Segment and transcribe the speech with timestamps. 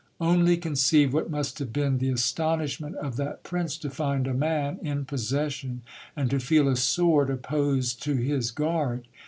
[0.19, 4.79] Only conceive what must have been the astonishment of that prince to find a man
[4.81, 5.83] in possession,
[6.15, 9.07] and to feel a sword opposed to his guard.